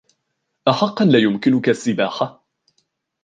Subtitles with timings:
[0.69, 2.25] أحقاً لا يمكنك السباحة؟